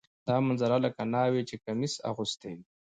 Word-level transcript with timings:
دا 0.27 0.35
منظره 0.45 0.77
لکه 0.85 1.01
ناوې 1.13 1.41
چې 1.49 1.55
کمیس 1.65 1.93
اغوستی 2.09 2.51
وي. 2.55 2.63